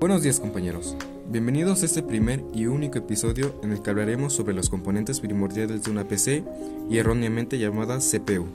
[0.00, 0.94] Buenos días compañeros,
[1.28, 5.82] bienvenidos a este primer y único episodio en el que hablaremos sobre los componentes primordiales
[5.82, 6.44] de una PC
[6.88, 8.46] y erróneamente llamada CPU.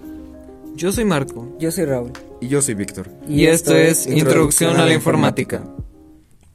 [0.73, 1.53] Yo soy Marco.
[1.59, 2.13] Yo soy Raúl.
[2.39, 3.09] Y yo soy Víctor.
[3.27, 5.65] Y, esto es Introducción a la Informática.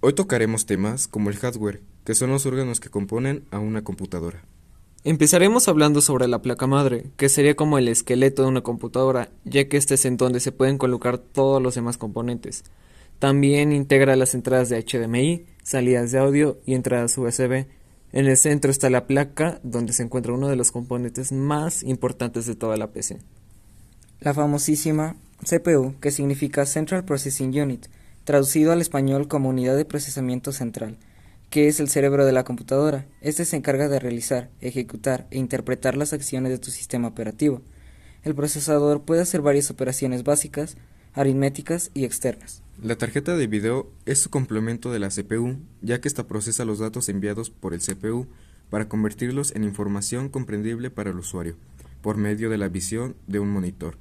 [0.00, 4.42] Hoy tocaremos temas como el hardware, que son los órganos que componen a una computadora.
[5.04, 9.68] Empezaremos hablando sobre la placa madre, que sería como el esqueleto de una computadora, ya
[9.68, 12.64] que este es en donde se pueden colocar todos los demás componentes.
[13.18, 17.66] También integra las entradas de HDMI, salidas de audio y entradas USB.
[18.12, 22.46] En el centro está la placa, donde se encuentra uno de los componentes más importantes
[22.46, 23.18] de toda la PC.
[24.20, 27.86] La famosísima CPU, que significa Central Processing Unit,
[28.24, 30.98] traducido al español como unidad de procesamiento central
[31.50, 33.06] que es el cerebro de la computadora.
[33.20, 37.62] Este se encarga de realizar, ejecutar e interpretar las acciones de tu sistema operativo.
[38.22, 40.76] El procesador puede hacer varias operaciones básicas,
[41.18, 42.62] aritméticas y externas.
[42.80, 46.78] La tarjeta de video es su complemento de la CPU, ya que ésta procesa los
[46.78, 48.28] datos enviados por el CPU
[48.70, 51.56] para convertirlos en información comprendible para el usuario,
[52.02, 53.96] por medio de la visión de un monitor.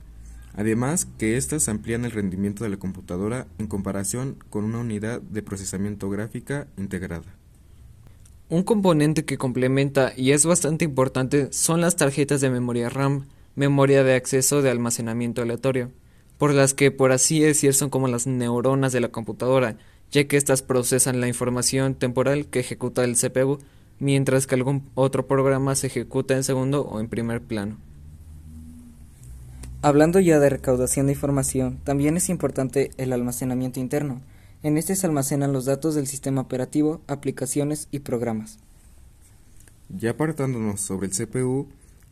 [0.53, 5.41] Además que éstas amplían el rendimiento de la computadora en comparación con una unidad de
[5.41, 7.35] procesamiento gráfica integrada.
[8.49, 14.03] Un componente que complementa y es bastante importante son las tarjetas de memoria RAM, memoria
[14.03, 15.91] de acceso de almacenamiento aleatorio,
[16.37, 19.77] por las que por así decir son como las neuronas de la computadora,
[20.11, 23.59] ya que éstas procesan la información temporal que ejecuta el CPU,
[23.99, 27.77] mientras que algún otro programa se ejecuta en segundo o en primer plano.
[29.81, 34.21] Hablando ya de recaudación de información, también es importante el almacenamiento interno,
[34.63, 38.57] en este se almacenan los datos del sistema operativo, aplicaciones y programas.
[39.89, 41.67] Ya apartándonos sobre el CPU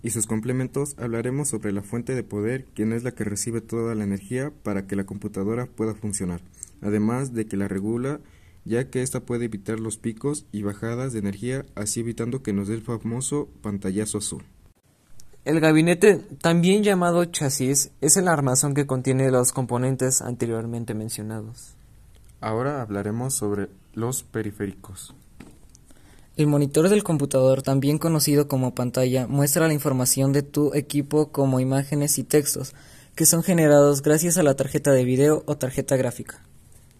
[0.05, 3.95] y sus complementos, hablaremos sobre la fuente de poder, quien es la que recibe toda
[3.95, 6.41] la energía para que la computadora pueda funcionar,
[6.83, 8.19] además de que la regula,
[8.65, 12.67] ya que ésta puede evitar los picos y bajadas de energía, así evitando que nos
[12.67, 14.43] dé el famoso pantallazo azul.
[15.43, 21.73] El gabinete, también llamado chasis, es el armazón que contiene los componentes anteriormente mencionados.
[22.41, 25.15] Ahora hablaremos sobre los periféricos.
[26.37, 31.61] El monitor del computador, también conocido como pantalla, muestra la información de tu equipo como
[31.61, 32.75] imágenes y textos,
[33.15, 36.43] que son generados gracias a la tarjeta de video o tarjeta gráfica.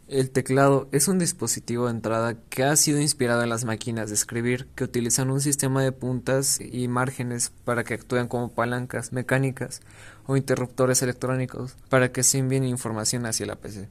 [0.07, 4.16] El teclado es un dispositivo de entrada que ha sido inspirado en las máquinas de
[4.16, 9.81] escribir que utilizan un sistema de puntas y márgenes para que actúen como palancas mecánicas
[10.28, 13.90] o interruptores electrónicos para que se envíen información hacia la PC.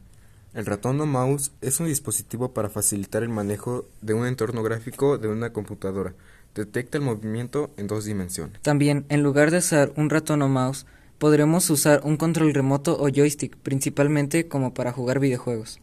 [0.55, 5.19] El ratón o mouse es un dispositivo para facilitar el manejo de un entorno gráfico
[5.19, 6.15] de una computadora.
[6.55, 8.63] Detecta el movimiento en dos dimensiones.
[8.63, 10.87] También, en lugar de usar un ratón o mouse,
[11.19, 15.81] podremos usar un control remoto o joystick, principalmente como para jugar videojuegos.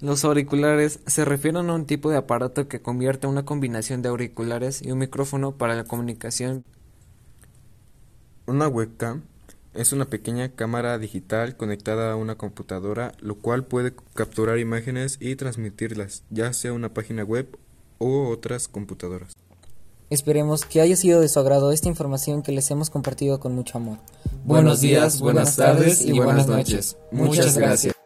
[0.00, 4.80] Los auriculares se refieren a un tipo de aparato que convierte una combinación de auriculares
[4.82, 6.64] y un micrófono para la comunicación.
[8.46, 9.22] Una webcam
[9.78, 15.36] es una pequeña cámara digital conectada a una computadora, lo cual puede capturar imágenes y
[15.36, 17.56] transmitirlas, ya sea una página web
[18.00, 19.36] u otras computadoras.
[20.10, 23.78] Esperemos que haya sido de su agrado esta información que les hemos compartido con mucho
[23.78, 23.98] amor.
[24.44, 26.96] Buenos días, buenas tardes y buenas noches.
[27.12, 27.97] Muchas gracias.